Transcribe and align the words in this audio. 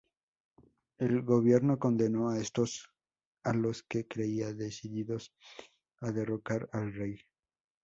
El 0.97 1.21
Gobierno 1.21 1.77
condenó 1.77 2.29
a 2.29 2.39
estos, 2.39 2.89
a 3.43 3.53
los 3.53 3.83
que 3.83 4.07
creía 4.07 4.51
decididos 4.51 5.31
a 5.99 6.11
derrocar 6.11 6.67
al 6.73 6.91
rey. 6.95 7.19